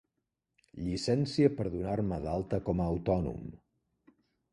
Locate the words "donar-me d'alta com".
1.73-2.81